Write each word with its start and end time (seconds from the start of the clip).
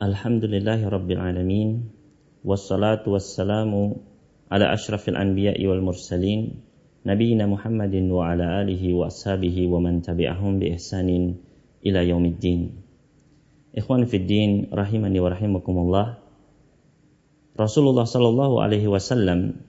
Alhamdulillahi 0.00 0.88
Rabbil 0.88 1.20
Alamin. 1.20 1.92
Wassalatu 2.40 3.12
wassalamu 3.12 4.00
ala 4.48 4.72
ashrafil 4.72 5.12
anbiya'i 5.12 5.60
wal 5.68 5.84
mursalin 5.84 6.64
Nabiina 7.04 7.44
Muhammadin 7.44 8.08
wa 8.08 8.32
ala 8.32 8.64
alihi 8.64 8.96
wa 8.96 9.12
ashabihi 9.12 9.68
wa 9.68 9.76
man 9.84 10.00
tabi'ahum 10.00 10.56
bi 10.56 10.72
ihsanin 10.72 11.44
ila 11.84 12.00
yaumiddin. 12.00 12.80
Ikhwan 13.76 14.08
Fiddin 14.08 14.72
rahimani 14.72 15.20
wa 15.20 15.36
rahimakumullah 15.36 16.16
Rasulullah 17.60 18.08
sallallahu 18.08 18.56
alaihi 18.56 18.88
wasallam 18.88 19.60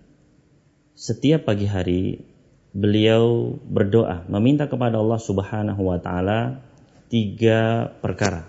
setiap 0.95 1.43
pagi 1.43 1.67
hari 1.67 2.23
beliau 2.71 3.59
berdoa 3.67 4.31
meminta 4.31 4.71
kepada 4.71 4.95
Allah 4.95 5.19
Subhanahu 5.19 5.91
wa 5.91 5.99
taala 5.99 6.63
tiga 7.11 7.91
perkara 7.99 8.47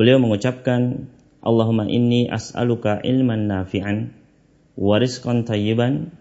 Beliau 0.00 0.16
mengucapkan, 0.16 1.12
Allahumma 1.44 1.84
inni 1.84 2.24
as'aluka 2.24 3.04
ilman 3.04 3.52
nafi'an, 3.52 4.16
wa 4.72 4.96
rizqan 4.96 5.44
tayyiban, 5.44 6.16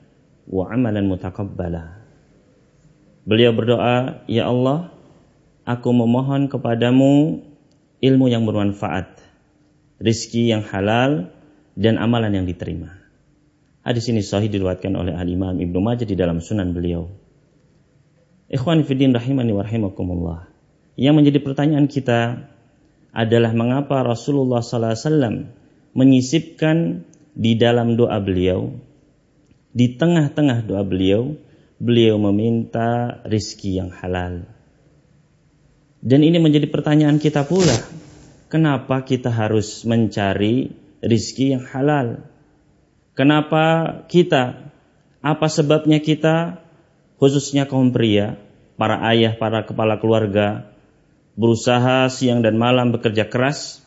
wa 0.51 0.67
amalan 0.67 1.07
mutakabbala. 1.07 2.03
Beliau 3.23 3.55
berdoa, 3.55 4.27
Ya 4.27 4.51
Allah, 4.51 4.91
aku 5.63 5.95
memohon 5.95 6.51
kepadamu 6.51 7.39
ilmu 8.03 8.25
yang 8.27 8.43
bermanfaat, 8.43 9.15
rizki 10.03 10.51
yang 10.51 10.67
halal, 10.67 11.31
dan 11.79 11.95
amalan 12.03 12.35
yang 12.35 12.43
diterima. 12.51 12.99
Hadis 13.87 14.11
ini 14.11 14.19
sahih 14.19 14.51
diriwayatkan 14.51 14.91
oleh 14.91 15.15
Al-Imam 15.15 15.55
Ibnu 15.55 15.79
Majah 15.79 16.03
di 16.03 16.19
dalam 16.19 16.43
sunan 16.43 16.75
beliau. 16.75 17.07
Ikhwan 18.51 18.83
fiddin 18.83 19.15
rahimani 19.15 19.55
wa 19.55 19.63
rahimakumullah. 19.63 20.51
Yang 20.99 21.15
menjadi 21.15 21.39
pertanyaan 21.39 21.87
kita, 21.87 22.51
adalah 23.13 23.53
mengapa 23.53 24.05
Rasulullah 24.05 24.61
SAW 24.61 25.49
menyisipkan 25.97 27.05
di 27.33 27.57
dalam 27.57 27.97
doa 27.97 28.21
beliau, 28.21 28.75
di 29.73 29.97
tengah-tengah 29.97 30.65
doa 30.65 30.83
beliau, 30.85 31.33
beliau 31.81 32.19
meminta 32.19 33.21
rizki 33.25 33.79
yang 33.79 33.89
halal. 33.89 34.45
Dan 35.99 36.23
ini 36.23 36.39
menjadi 36.39 36.67
pertanyaan 36.71 37.19
kita 37.19 37.43
pula. 37.43 37.75
Kenapa 38.49 39.03
kita 39.03 39.29
harus 39.29 39.83
mencari 39.83 40.71
rizki 41.03 41.53
yang 41.53 41.67
halal? 41.69 42.23
Kenapa 43.13 43.95
kita? 44.07 44.71
Apa 45.19 45.51
sebabnya 45.51 45.99
kita, 45.99 46.63
khususnya 47.19 47.67
kaum 47.67 47.91
pria, 47.91 48.39
para 48.79 49.03
ayah, 49.11 49.35
para 49.35 49.67
kepala 49.67 49.99
keluarga, 49.99 50.71
berusaha 51.39 52.11
siang 52.11 52.43
dan 52.43 52.59
malam 52.59 52.91
bekerja 52.91 53.31
keras 53.31 53.79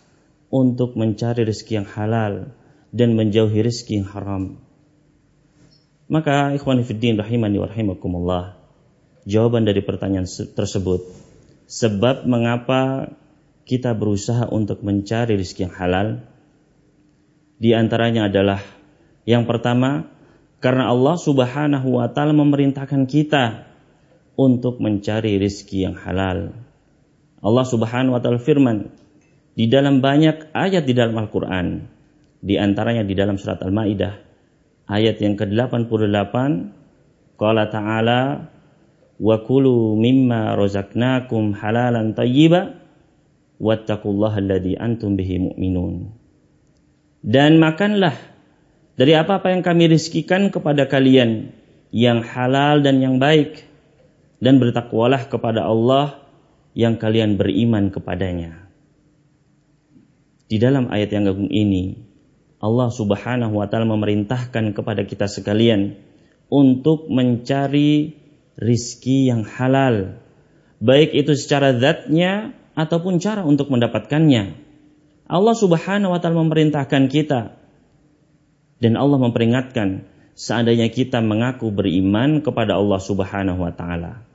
untuk 0.49 0.97
mencari 0.97 1.45
rezeki 1.45 1.85
yang 1.85 1.89
halal 1.93 2.57
dan 2.97 3.13
menjauhi 3.13 3.61
rezeki 3.61 4.01
yang 4.01 4.09
haram. 4.09 4.43
Maka 6.09 6.57
ikhwan 6.57 6.81
fiddin 6.81 7.21
rahimani 7.21 7.61
wa 7.61 7.69
rahimakumullah. 7.69 8.45
Jawaban 9.29 9.69
dari 9.69 9.85
pertanyaan 9.85 10.27
tersebut 10.29 11.05
sebab 11.69 12.25
mengapa 12.25 13.13
kita 13.69 13.95
berusaha 13.95 14.49
untuk 14.49 14.81
mencari 14.83 15.37
rezeki 15.37 15.69
yang 15.69 15.77
halal 15.77 16.09
di 17.63 17.71
antaranya 17.77 18.27
adalah 18.27 18.59
yang 19.23 19.47
pertama 19.47 20.11
karena 20.59 20.91
Allah 20.91 21.15
Subhanahu 21.15 22.03
wa 22.03 22.11
taala 22.11 22.35
memerintahkan 22.35 23.07
kita 23.07 23.71
untuk 24.35 24.83
mencari 24.83 25.39
rezeki 25.39 25.79
yang 25.87 25.95
halal. 25.95 26.72
Allah 27.43 27.67
Subhanahu 27.67 28.15
wa 28.15 28.21
taala 28.23 28.39
firman 28.39 28.95
di 29.59 29.69
dalam 29.69 29.99
banyak 30.01 30.55
ayat 30.55 30.87
di 30.87 30.95
dalam 30.95 31.19
Al-Qur'an. 31.19 31.91
Di 32.43 32.59
antaranya 32.59 33.07
di 33.07 33.15
dalam 33.15 33.39
surat 33.39 33.63
Al-Maidah 33.63 34.19
ayat 34.91 35.23
yang 35.23 35.39
ke-88 35.39 36.35
qala 37.39 37.71
ta'ala 37.71 38.51
wa 39.23 39.37
kulu 39.47 39.95
mimma 39.95 40.59
razaqnakum 40.59 41.55
halalan 41.55 42.15
tayyiba 42.19 42.83
wattaqullaha 43.63 44.43
alladzi 44.43 44.75
antum 44.75 45.15
bihi 45.15 45.39
mu'minun. 45.39 46.11
Dan 47.23 47.63
makanlah 47.63 48.19
dari 48.99 49.15
apa-apa 49.15 49.55
yang 49.55 49.63
kami 49.63 49.87
rizkikan 49.95 50.51
kepada 50.51 50.91
kalian 50.91 51.55
yang 51.95 52.27
halal 52.27 52.83
dan 52.83 52.99
yang 52.99 53.23
baik 53.23 53.63
dan 54.43 54.59
bertakwalah 54.59 55.31
kepada 55.31 55.63
Allah 55.63 56.22
yang 56.73 56.97
kalian 56.97 57.37
beriman 57.37 57.93
kepadanya. 57.93 58.69
Di 60.49 60.61
dalam 60.61 60.93
ayat 60.93 61.13
yang 61.13 61.29
agung 61.29 61.49
ini, 61.49 61.97
Allah 62.61 62.93
Subhanahu 62.93 63.57
wa 63.57 63.67
taala 63.67 63.89
memerintahkan 63.89 64.77
kepada 64.77 65.03
kita 65.09 65.27
sekalian 65.27 65.97
untuk 66.53 67.09
mencari 67.09 68.15
rizki 68.61 69.33
yang 69.33 69.49
halal, 69.49 70.21
baik 70.79 71.17
itu 71.17 71.33
secara 71.33 71.73
zatnya 71.75 72.53
ataupun 72.77 73.19
cara 73.19 73.43
untuk 73.43 73.73
mendapatkannya. 73.73 74.61
Allah 75.25 75.57
Subhanahu 75.57 76.13
wa 76.13 76.21
taala 76.21 76.45
memerintahkan 76.45 77.09
kita 77.09 77.57
dan 78.83 78.93
Allah 79.01 79.19
memperingatkan 79.23 80.05
seandainya 80.37 80.93
kita 80.93 81.25
mengaku 81.25 81.73
beriman 81.73 82.45
kepada 82.45 82.77
Allah 82.77 83.01
Subhanahu 83.01 83.63
wa 83.63 83.73
taala 83.73 84.32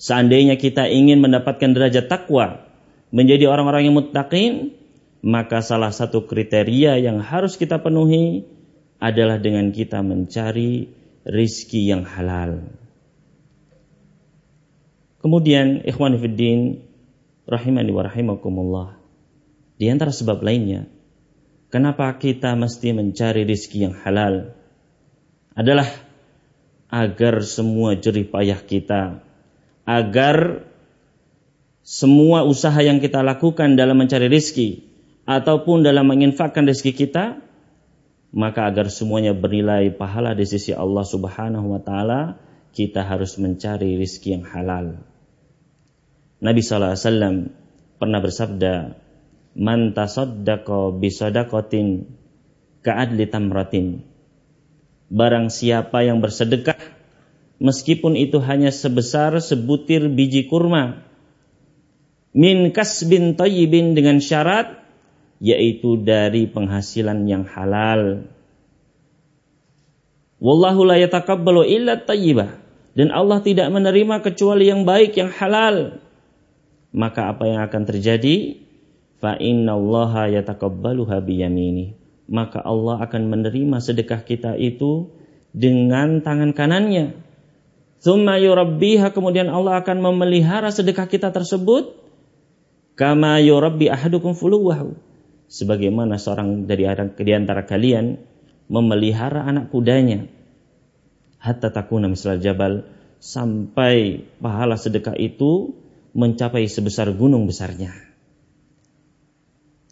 Seandainya 0.00 0.56
kita 0.56 0.88
ingin 0.88 1.20
mendapatkan 1.20 1.76
derajat 1.76 2.08
takwa, 2.08 2.64
menjadi 3.12 3.52
orang-orang 3.52 3.84
yang 3.84 4.00
muttaqin, 4.00 4.72
maka 5.20 5.60
salah 5.60 5.92
satu 5.92 6.24
kriteria 6.24 6.96
yang 6.96 7.20
harus 7.20 7.60
kita 7.60 7.76
penuhi 7.84 8.48
adalah 8.96 9.36
dengan 9.36 9.68
kita 9.68 10.00
mencari 10.00 10.88
rizki 11.28 11.84
yang 11.84 12.08
halal. 12.08 12.64
Kemudian 15.20 15.84
ikhwan 15.84 16.16
fiddin 16.16 16.80
rahimani 17.44 17.92
wa 17.92 18.02
rahimakumullah. 18.08 18.88
Di 19.76 19.92
antara 19.92 20.16
sebab 20.16 20.40
lainnya, 20.40 20.88
kenapa 21.68 22.08
kita 22.16 22.56
mesti 22.56 22.96
mencari 22.96 23.44
rizki 23.44 23.84
yang 23.84 23.92
halal 24.00 24.56
adalah 25.52 25.88
agar 26.88 27.44
semua 27.44 28.00
jerih 28.00 28.32
payah 28.32 28.64
kita 28.64 29.28
agar 29.90 30.62
semua 31.82 32.46
usaha 32.46 32.78
yang 32.78 33.02
kita 33.02 33.26
lakukan 33.26 33.74
dalam 33.74 33.98
mencari 33.98 34.30
rizki 34.30 34.86
ataupun 35.26 35.82
dalam 35.82 36.06
menginfakkan 36.06 36.62
rizki 36.62 36.94
kita 36.94 37.42
maka 38.30 38.70
agar 38.70 38.86
semuanya 38.86 39.34
bernilai 39.34 39.90
pahala 39.90 40.38
di 40.38 40.46
sisi 40.46 40.70
Allah 40.70 41.02
Subhanahu 41.02 41.74
wa 41.74 41.82
taala 41.82 42.38
kita 42.70 43.02
harus 43.02 43.34
mencari 43.42 43.98
rizki 43.98 44.30
yang 44.30 44.46
halal. 44.46 45.02
Nabi 46.38 46.62
sallallahu 46.62 46.94
alaihi 46.94 47.06
wasallam 47.10 47.36
pernah 47.98 48.20
bersabda, 48.22 48.74
"Man 49.58 49.92
tasaddaqa 49.92 50.94
bi 50.94 51.10
sadaqatin 51.10 51.86
ka'adli 52.86 53.26
tamratin." 53.26 54.06
Barang 55.10 55.50
siapa 55.50 56.06
yang 56.06 56.22
bersedekah 56.22 56.78
meskipun 57.60 58.16
itu 58.16 58.40
hanya 58.40 58.72
sebesar 58.72 59.36
sebutir 59.38 60.08
biji 60.10 60.48
kurma. 60.48 61.04
Min 62.32 62.72
kasbin 62.72 63.36
tayyibin 63.36 63.92
dengan 63.94 64.18
syarat 64.18 64.80
yaitu 65.38 66.00
dari 66.00 66.48
penghasilan 66.48 67.28
yang 67.28 67.44
halal. 67.44 68.26
Wallahu 70.40 70.88
la 70.88 70.96
yatakabbalu 70.96 71.68
illa 71.68 72.00
tayyibah. 72.00 72.58
Dan 72.90 73.14
Allah 73.14 73.38
tidak 73.38 73.70
menerima 73.70 74.18
kecuali 74.18 74.66
yang 74.66 74.82
baik 74.82 75.14
yang 75.14 75.30
halal. 75.30 76.02
Maka 76.90 77.30
apa 77.30 77.46
yang 77.46 77.62
akan 77.62 77.82
terjadi? 77.86 78.58
Fa 79.22 79.38
innallaha 79.38 80.26
yatakabbaluha 80.32 81.22
maka 82.30 82.62
Allah 82.62 83.02
akan 83.02 83.22
menerima 83.26 83.82
sedekah 83.82 84.22
kita 84.22 84.54
itu 84.54 85.10
dengan 85.50 86.22
tangan 86.22 86.54
kanannya 86.54 87.29
Thumma 88.00 88.40
yurabbiha 88.40 89.12
kemudian 89.12 89.52
Allah 89.52 89.84
akan 89.84 90.00
memelihara 90.00 90.72
sedekah 90.72 91.04
kita 91.04 91.28
tersebut 91.36 92.00
kama 92.96 93.44
yurabbi 93.44 93.92
ahadukum 93.92 94.32
fuluwahu. 94.32 94.96
Sebagaimana 95.50 96.16
seorang 96.16 96.64
dari 96.64 96.88
di 97.20 97.32
antara 97.36 97.68
kalian 97.68 98.16
memelihara 98.70 99.44
anak 99.44 99.68
kudanya 99.68 100.30
hatta 101.42 101.74
takuna 101.74 102.06
misal 102.06 102.38
jabal 102.38 102.86
sampai 103.18 104.24
pahala 104.38 104.80
sedekah 104.80 105.18
itu 105.18 105.76
mencapai 106.16 106.64
sebesar 106.70 107.12
gunung 107.12 107.44
besarnya. 107.44 107.92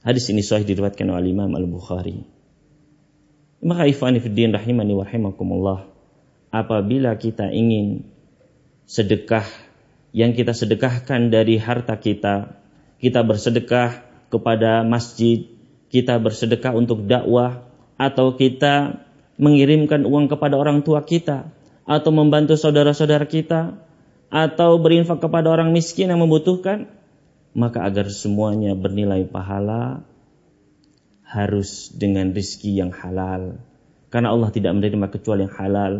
Hadis 0.00 0.30
ini 0.30 0.40
sahih 0.40 0.64
diriwayatkan 0.64 1.10
oleh 1.10 1.34
Imam 1.34 1.52
Al-Bukhari. 1.52 2.24
Maka 3.58 3.90
ifani 3.90 4.22
fiddin 4.22 4.54
rahimani 4.54 4.94
wa 4.94 5.02
rahimakumullah 5.02 5.97
apabila 6.48 7.16
kita 7.16 7.50
ingin 7.52 8.08
sedekah 8.88 9.44
yang 10.16 10.32
kita 10.32 10.56
sedekahkan 10.56 11.28
dari 11.28 11.60
harta 11.60 12.00
kita, 12.00 12.56
kita 12.98 13.20
bersedekah 13.22 14.02
kepada 14.32 14.82
masjid, 14.84 15.44
kita 15.92 16.16
bersedekah 16.16 16.72
untuk 16.72 17.04
dakwah, 17.04 17.64
atau 18.00 18.34
kita 18.34 19.04
mengirimkan 19.36 20.06
uang 20.08 20.32
kepada 20.32 20.56
orang 20.56 20.80
tua 20.80 21.04
kita, 21.04 21.52
atau 21.84 22.10
membantu 22.12 22.56
saudara-saudara 22.56 23.28
kita, 23.28 23.76
atau 24.28 24.76
berinfak 24.80 25.20
kepada 25.20 25.48
orang 25.48 25.72
miskin 25.72 26.08
yang 26.08 26.20
membutuhkan, 26.20 26.88
maka 27.56 27.84
agar 27.84 28.12
semuanya 28.12 28.76
bernilai 28.76 29.24
pahala 29.28 30.04
harus 31.28 31.92
dengan 31.92 32.32
rizki 32.32 32.76
yang 32.76 32.92
halal. 32.92 33.60
Karena 34.08 34.32
Allah 34.32 34.48
tidak 34.48 34.72
menerima 34.72 35.12
kecuali 35.12 35.44
yang 35.44 35.56
halal. 35.56 35.94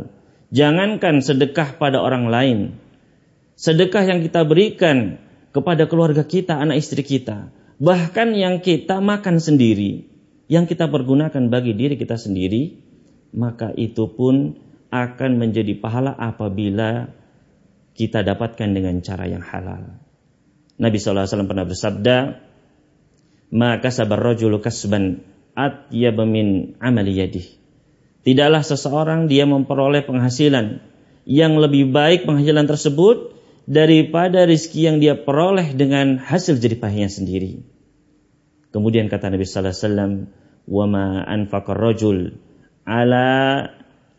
Jangankan 0.48 1.20
sedekah 1.20 1.76
pada 1.76 2.00
orang 2.00 2.32
lain. 2.32 2.58
Sedekah 3.58 4.06
yang 4.08 4.24
kita 4.24 4.48
berikan 4.48 5.20
kepada 5.52 5.84
keluarga 5.84 6.24
kita, 6.24 6.56
anak 6.56 6.80
istri 6.80 7.04
kita. 7.04 7.52
Bahkan 7.78 8.32
yang 8.32 8.64
kita 8.64 9.02
makan 9.02 9.42
sendiri. 9.42 10.08
Yang 10.48 10.72
kita 10.76 10.88
pergunakan 10.88 11.52
bagi 11.52 11.76
diri 11.76 12.00
kita 12.00 12.16
sendiri. 12.16 12.80
Maka 13.36 13.76
itu 13.76 14.08
pun 14.08 14.56
akan 14.88 15.30
menjadi 15.36 15.76
pahala 15.76 16.16
apabila 16.16 17.12
kita 17.92 18.24
dapatkan 18.24 18.72
dengan 18.72 19.04
cara 19.04 19.28
yang 19.28 19.44
halal. 19.44 20.00
Nabi 20.78 20.96
SAW 20.96 21.50
pernah 21.50 21.66
bersabda, 21.66 22.16
maka 23.50 23.90
sabar 23.90 24.22
rojul 24.22 24.62
kasban 24.62 25.26
atyaba 25.58 26.22
min 26.22 26.78
amali 26.78 27.18
yadih. 27.18 27.57
Tidaklah 28.28 28.60
seseorang 28.60 29.24
dia 29.24 29.48
memperoleh 29.48 30.04
penghasilan 30.04 30.84
yang 31.24 31.56
lebih 31.56 31.88
baik 31.88 32.28
penghasilan 32.28 32.68
tersebut 32.68 33.32
daripada 33.64 34.44
rizki 34.44 34.84
yang 34.84 35.00
dia 35.00 35.16
peroleh 35.16 35.72
dengan 35.72 36.20
hasil 36.20 36.60
jeripahnya 36.60 37.08
sendiri. 37.08 37.64
Kemudian 38.68 39.08
kata 39.08 39.32
Nabi 39.32 39.48
sallallahu 39.48 39.72
alaihi 39.72 39.80
wasallam, 39.80 40.12
"Wa 40.68 40.84
ma 40.84 41.24
anfaqa 41.24 41.72
rajul 41.72 42.36
ala 42.84 43.28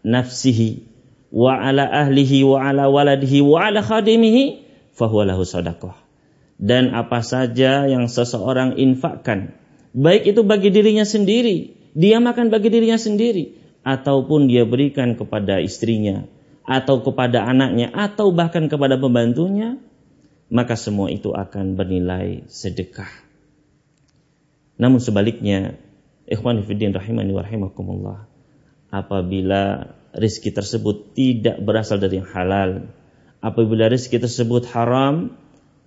nafsihi 0.02 0.90
wa 1.30 1.62
ala 1.62 1.86
ahlihi 1.86 2.42
wa 2.50 2.66
ala 2.66 2.90
waladihi 2.90 3.46
wa 3.46 3.70
ala 3.70 3.86
khadimihi 3.86 4.66
fahuwa 4.98 5.30
lahu 5.30 5.46
sadaqah." 5.46 5.94
Dan 6.58 6.98
apa 6.98 7.22
saja 7.22 7.86
yang 7.86 8.10
seseorang 8.10 8.74
infakkan, 8.74 9.54
baik 9.94 10.34
itu 10.34 10.42
bagi 10.42 10.74
dirinya 10.74 11.06
sendiri, 11.06 11.78
dia 11.94 12.18
makan 12.18 12.50
bagi 12.50 12.74
dirinya 12.74 12.98
sendiri, 12.98 13.69
ataupun 13.84 14.52
dia 14.52 14.68
berikan 14.68 15.16
kepada 15.16 15.60
istrinya 15.64 16.28
atau 16.68 17.02
kepada 17.02 17.48
anaknya 17.48 17.90
atau 17.90 18.30
bahkan 18.30 18.70
kepada 18.70 19.00
pembantunya 19.00 19.82
maka 20.50 20.74
semua 20.74 21.14
itu 21.14 21.32
akan 21.32 21.78
bernilai 21.78 22.44
sedekah. 22.50 23.10
Namun 24.82 24.98
sebaliknya, 24.98 25.78
ikhwan 26.26 26.66
fillah 26.66 26.98
rahimani 26.98 27.32
wa 27.36 27.44
rahimakumullah, 27.46 28.20
apabila 28.90 29.94
rizki 30.18 30.50
tersebut 30.50 31.14
tidak 31.14 31.62
berasal 31.62 32.02
dari 32.02 32.18
yang 32.18 32.30
halal, 32.34 32.90
apabila 33.46 33.86
rizki 33.92 34.18
tersebut 34.18 34.66
haram, 34.74 35.38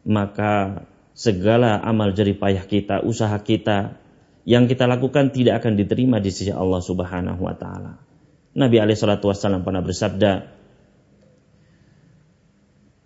maka 0.07 0.87
segala 1.13 1.83
amal 1.83 2.15
jerih 2.15 2.39
payah 2.39 2.65
kita, 2.65 3.03
usaha 3.03 3.35
kita, 3.43 3.99
yang 4.43 4.67
kita 4.67 4.91
lakukan 4.91 5.31
tidak 5.31 5.63
akan 5.63 5.79
diterima 5.79 6.19
di 6.19 6.31
sisi 6.35 6.51
Allah 6.51 6.83
Subhanahu 6.83 7.41
wa 7.43 7.55
taala. 7.55 8.03
Nabi 8.53 8.77
alaihi 8.83 8.99
salatu 8.99 9.31
wasallam 9.31 9.65
pernah 9.65 9.81
bersabda, 9.81 10.61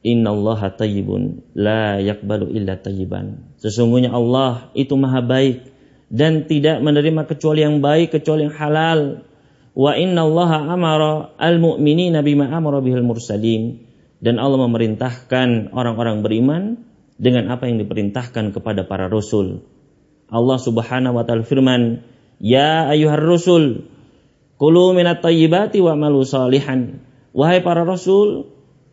Inna 0.06 0.30
Allah 0.30 0.60
tayyibun 0.70 1.42
la 1.58 1.98
yakbalu 1.98 2.54
illa 2.54 2.78
tayyiban. 2.78 3.42
Sesungguhnya 3.58 4.14
Allah 4.14 4.70
itu 4.78 4.94
maha 4.94 5.18
baik 5.18 5.66
dan 6.06 6.46
tidak 6.46 6.78
menerima 6.78 7.26
kecuali 7.26 7.66
yang 7.66 7.82
baik, 7.82 8.14
kecuali 8.14 8.46
yang 8.46 8.54
halal. 8.54 9.26
Wa 9.74 9.98
inna 9.98 10.22
Allah 10.24 10.50
amara 10.72 11.12
al-mu'minina 11.36 12.22
bima 12.22 12.46
amara 12.54 12.78
bihil 12.78 13.02
mursalin. 13.02 13.82
Dan 14.16 14.40
Allah 14.40 14.64
memerintahkan 14.64 15.76
orang-orang 15.76 16.24
beriman 16.24 16.62
dengan 17.20 17.52
apa 17.52 17.68
yang 17.68 17.82
diperintahkan 17.82 18.54
kepada 18.54 18.88
para 18.88 19.12
rasul. 19.12 19.66
Allah 20.26 20.58
Subhanahu 20.58 21.14
wa 21.16 21.22
taala 21.22 21.46
firman, 21.46 22.02
"Ya 22.42 22.90
ayyuhar 22.90 23.22
rusul, 23.22 23.86
kulu 24.58 24.96
minat 24.96 25.22
thayyibati 25.22 25.78
wa 25.82 25.94
malu 25.94 26.26
salihan." 26.26 27.02
Wahai 27.36 27.60
para 27.60 27.84
rasul, 27.84 28.48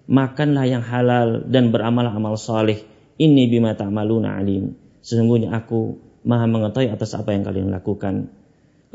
makanlah 0.06 0.68
yang 0.68 0.84
halal 0.84 1.48
dan 1.48 1.72
beramal 1.72 2.06
amal 2.12 2.36
saleh. 2.36 2.84
Ini 3.16 3.48
bima 3.48 3.72
ta'maluna 3.74 4.36
alim. 4.36 4.76
Sesungguhnya 5.00 5.56
aku 5.56 5.96
Maha 6.24 6.48
mengetahui 6.48 6.88
atas 6.88 7.20
apa 7.20 7.36
yang 7.36 7.44
kalian 7.44 7.68
lakukan. 7.68 8.32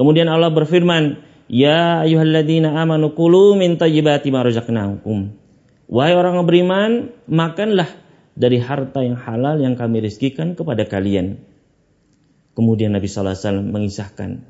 Kemudian 0.00 0.32
Allah 0.32 0.48
berfirman, 0.48 1.20
"Ya 1.52 2.00
ayyuhalladzina 2.00 2.72
amanu 2.80 3.12
kulu 3.12 3.52
min 3.52 3.76
thayyibati 3.76 4.32
ma 4.32 4.40
razaqnakum." 4.40 5.36
Wahai 5.92 6.16
orang 6.16 6.40
yang 6.40 6.48
beriman, 6.48 6.90
makanlah 7.28 7.88
dari 8.32 8.60
harta 8.60 9.04
yang 9.04 9.16
halal 9.16 9.60
yang 9.60 9.76
kami 9.76 10.00
rizkikan 10.04 10.56
kepada 10.56 10.88
kalian. 10.88 11.40
Kemudian 12.58 12.90
Nabi 12.90 13.06
Wasallam 13.06 13.70
mengisahkan, 13.70 14.42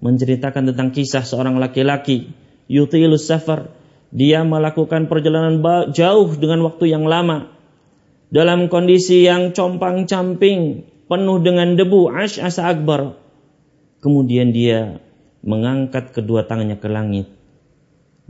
menceritakan 0.00 0.72
tentang 0.72 0.96
kisah 0.96 1.20
seorang 1.20 1.60
laki-laki 1.60 2.32
yutilus 2.72 3.28
safar. 3.28 3.68
Dia 4.08 4.42
melakukan 4.48 5.12
perjalanan 5.12 5.60
jauh 5.92 6.32
dengan 6.40 6.64
waktu 6.64 6.88
yang 6.88 7.04
lama 7.04 7.52
dalam 8.32 8.72
kondisi 8.72 9.28
yang 9.28 9.52
compang-camping, 9.52 10.88
penuh 11.04 11.38
dengan 11.44 11.76
debu, 11.76 12.08
ash 12.08 12.40
asa 12.40 12.72
akbar. 12.72 13.20
Kemudian 14.00 14.56
dia 14.56 15.04
mengangkat 15.44 16.16
kedua 16.16 16.48
tangannya 16.48 16.80
ke 16.80 16.88
langit 16.88 17.28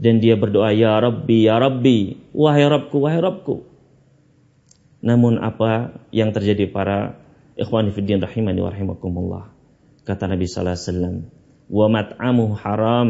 dan 0.01 0.17
dia 0.17 0.33
berdoa 0.39 0.73
ya 0.73 0.97
Rabbi 0.97 1.45
ya 1.45 1.61
Rabbi 1.61 2.31
wahai 2.33 2.65
Rabbku 2.65 2.97
wahai 3.03 3.21
Rabbku 3.21 3.55
namun 5.03 5.37
apa 5.43 6.01
yang 6.15 6.31
terjadi 6.31 6.71
para 6.71 7.19
Ikhwani 7.59 7.91
fiddin 7.91 8.23
rahimani 8.23 8.59
wa 8.63 8.69
rahimakumullah. 8.71 9.43
Kata 10.07 10.27
Nabi 10.27 10.47
sallallahu 10.47 10.75
alaihi 10.75 10.87
wasallam, 10.87 11.15
"Wa 11.67 11.85
mat'amuhu 11.91 12.53
haram." 12.57 13.09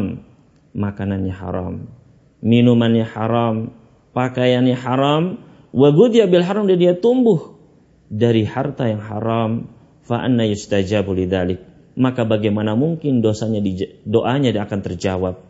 Makanannya 0.72 1.36
haram, 1.36 1.92
minumannya 2.40 3.04
haram, 3.04 3.76
pakaiannya 4.16 4.72
haram, 4.72 5.36
wa 5.68 5.88
gudiya 5.92 6.24
bil 6.32 6.40
haram 6.40 6.64
dan 6.64 6.80
dia 6.80 6.96
tumbuh 6.96 7.60
dari 8.08 8.48
harta 8.48 8.88
yang 8.88 9.04
haram, 9.04 9.68
fa 10.00 10.24
anna 10.24 10.48
yustajabu 10.48 11.12
lidzalik. 11.12 11.60
Maka 11.92 12.24
bagaimana 12.24 12.72
mungkin 12.72 13.20
dosanya 13.20 13.60
di, 13.60 13.84
doanya 14.08 14.64
akan 14.64 14.80
terjawab? 14.80 15.44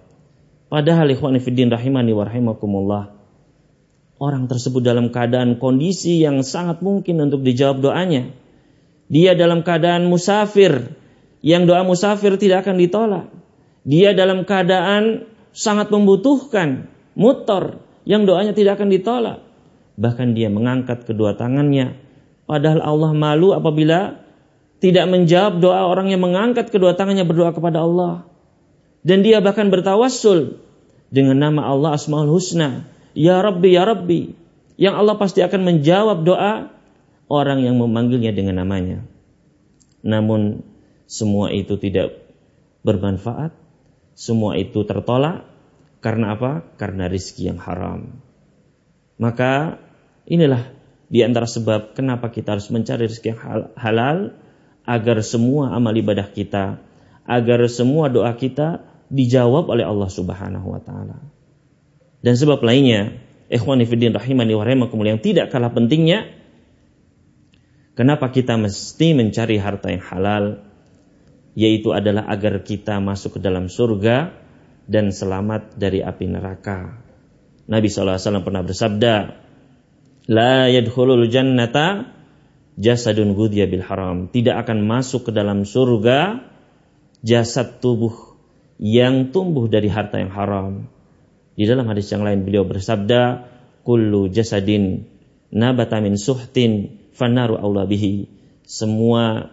Padahal 0.66 1.06
ikhwan 1.14 1.38
fiddin 1.38 1.70
rahimani 1.70 2.11
wa 2.11 2.26
rahimakumullah, 2.26 3.14
orang 4.18 4.50
tersebut 4.50 4.82
dalam 4.82 5.14
keadaan 5.14 5.62
kondisi 5.62 6.18
yang 6.18 6.42
sangat 6.42 6.82
mungkin 6.82 7.22
untuk 7.22 7.46
dijawab 7.46 7.78
doanya. 7.78 8.34
Dia 9.12 9.37
dalam 9.37 9.61
keadaan 9.61 10.09
musafir, 10.09 10.97
yang 11.45 11.69
doa 11.69 11.85
musafir 11.85 12.33
tidak 12.40 12.64
akan 12.64 12.81
ditolak. 12.81 13.28
Dia 13.85 14.16
dalam 14.16 14.49
keadaan 14.49 15.28
sangat 15.52 15.92
membutuhkan 15.92 16.88
motor, 17.12 17.85
yang 18.09 18.25
doanya 18.25 18.57
tidak 18.57 18.81
akan 18.81 18.88
ditolak. 18.88 19.45
Bahkan 20.00 20.33
dia 20.33 20.49
mengangkat 20.49 21.04
kedua 21.04 21.37
tangannya. 21.37 22.00
Padahal 22.49 22.81
Allah 22.81 23.12
malu 23.12 23.52
apabila 23.52 24.16
tidak 24.81 25.07
menjawab 25.12 25.61
doa 25.61 25.85
orang 25.85 26.09
yang 26.09 26.25
mengangkat 26.25 26.73
kedua 26.73 26.97
tangannya 26.97 27.28
berdoa 27.28 27.52
kepada 27.52 27.85
Allah. 27.85 28.25
Dan 29.04 29.21
dia 29.21 29.45
bahkan 29.45 29.69
bertawassul 29.69 30.57
dengan 31.12 31.37
nama 31.37 31.69
Allah 31.69 32.00
Asmaul 32.00 32.33
Husna. 32.33 32.88
Ya 33.12 33.45
Rabbi, 33.45 33.76
Ya 33.76 33.85
Rabbi. 33.85 34.33
Yang 34.81 34.95
Allah 34.97 35.14
pasti 35.21 35.45
akan 35.45 35.61
menjawab 35.69 36.25
doa 36.25 36.73
orang 37.32 37.64
yang 37.64 37.80
memanggilnya 37.80 38.36
dengan 38.36 38.60
namanya. 38.60 39.08
Namun 40.04 40.60
semua 41.08 41.48
itu 41.48 41.80
tidak 41.80 42.20
bermanfaat, 42.84 43.56
semua 44.12 44.60
itu 44.60 44.84
tertolak 44.84 45.48
karena 46.04 46.36
apa? 46.36 46.60
Karena 46.76 47.08
rizki 47.08 47.48
yang 47.48 47.56
haram. 47.56 48.20
Maka 49.16 49.80
inilah 50.28 50.76
di 51.08 51.24
antara 51.24 51.48
sebab 51.48 51.96
kenapa 51.96 52.28
kita 52.28 52.58
harus 52.58 52.68
mencari 52.68 53.08
rizki 53.08 53.32
yang 53.32 53.40
halal 53.80 54.36
agar 54.84 55.16
semua 55.24 55.72
amal 55.72 55.94
ibadah 55.96 56.28
kita, 56.28 56.82
agar 57.24 57.64
semua 57.72 58.12
doa 58.12 58.34
kita 58.36 58.84
dijawab 59.08 59.72
oleh 59.72 59.86
Allah 59.86 60.10
Subhanahu 60.10 60.74
wa 60.74 60.80
taala. 60.82 61.22
Dan 62.20 62.34
sebab 62.34 62.60
lainnya, 62.66 63.22
ikhwani 63.46 63.86
fiddin 63.86 64.12
rahimani 64.12 64.52
wa 64.58 64.66
yang 65.06 65.22
tidak 65.22 65.54
kalah 65.54 65.70
pentingnya 65.70 66.41
Kenapa 67.92 68.32
kita 68.32 68.56
mesti 68.56 69.12
mencari 69.12 69.61
harta 69.61 69.92
yang 69.92 70.00
halal? 70.00 70.44
Yaitu 71.52 71.92
adalah 71.92 72.25
agar 72.32 72.64
kita 72.64 72.96
masuk 73.04 73.37
ke 73.37 73.40
dalam 73.44 73.68
surga 73.68 74.32
dan 74.88 75.12
selamat 75.12 75.76
dari 75.76 76.00
api 76.00 76.25
neraka. 76.25 76.96
Nabi 77.68 77.92
SAW 77.92 78.40
pernah 78.40 78.64
bersabda, 78.64 79.14
La 80.32 80.72
yadkhulul 80.72 81.28
jannata 81.28 82.08
jasadun 82.80 83.37
ghudhiya 83.37 83.68
bil 83.68 83.84
haram. 83.84 84.32
Tidak 84.32 84.56
akan 84.56 84.88
masuk 84.88 85.28
ke 85.28 85.30
dalam 85.37 85.68
surga 85.68 86.40
jasad 87.20 87.84
tubuh 87.84 88.40
yang 88.80 89.28
tumbuh 89.28 89.68
dari 89.68 89.92
harta 89.92 90.16
yang 90.16 90.32
haram. 90.32 90.88
Di 91.52 91.68
dalam 91.68 91.84
hadis 91.84 92.08
yang 92.08 92.25
lain 92.25 92.49
beliau 92.49 92.64
bersabda, 92.64 93.44
"Kullu 93.84 94.32
jasadin 94.32 95.04
nabata 95.52 96.00
min 96.00 96.16
suhtin 96.16 97.01
fanaru 97.14 97.61
aula 97.61 97.85
bihi." 97.88 98.28
Semua 98.62 99.52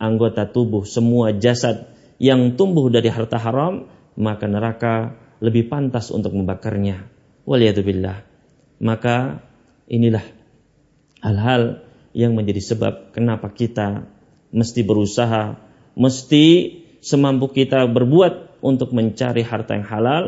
anggota 0.00 0.48
tubuh, 0.48 0.88
semua 0.88 1.36
jasad 1.36 1.90
yang 2.20 2.56
tumbuh 2.56 2.88
dari 2.88 3.12
harta 3.12 3.36
haram, 3.36 3.88
maka 4.16 4.44
neraka 4.48 5.16
lebih 5.40 5.68
pantas 5.72 6.12
untuk 6.12 6.36
membakarnya. 6.36 7.08
Waliyadzubillah. 7.48 8.24
Maka 8.80 9.40
inilah 9.88 10.24
hal-hal 11.20 11.84
yang 12.16 12.36
menjadi 12.36 12.60
sebab 12.74 13.12
kenapa 13.16 13.52
kita 13.52 14.08
mesti 14.52 14.80
berusaha, 14.84 15.56
mesti 15.96 16.44
semampu 17.00 17.48
kita 17.52 17.88
berbuat 17.88 18.60
untuk 18.60 18.92
mencari 18.92 19.40
harta 19.40 19.76
yang 19.76 19.86
halal. 19.88 20.24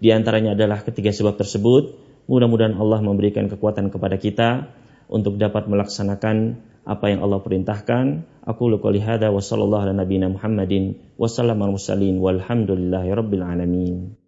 Di 0.00 0.10
antaranya 0.10 0.58
adalah 0.58 0.82
ketiga 0.82 1.14
sebab 1.14 1.38
tersebut. 1.38 1.98
Mudah-mudahan 2.26 2.74
Allah 2.78 3.02
memberikan 3.02 3.46
kekuatan 3.50 3.90
kepada 3.90 4.16
kita 4.18 4.70
untuk 5.10 5.36
dapat 5.36 5.66
melaksanakan 5.66 6.62
apa 6.86 7.06
yang 7.10 7.20
Allah 7.26 7.42
perintahkan. 7.42 8.04
Aku 8.46 8.70
qouli 8.80 9.02
hada 9.02 9.28
wa 9.28 9.42
sallallahu 9.42 9.90
ala 9.90 9.94
nabiyina 9.94 10.32
Muhammadin 10.32 10.96
wa 11.18 11.28
sallam 11.28 11.60
al 11.60 11.76
walhamdulillahi 11.76 13.10
rabbil 13.12 13.44
alamin. 13.44 14.19